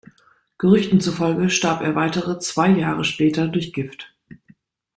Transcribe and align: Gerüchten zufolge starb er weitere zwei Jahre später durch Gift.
Gerüchten 0.57 0.99
zufolge 0.99 1.51
starb 1.51 1.81
er 1.83 1.93
weitere 1.93 2.39
zwei 2.39 2.69
Jahre 2.71 3.03
später 3.03 3.47
durch 3.47 3.71
Gift. 3.71 4.15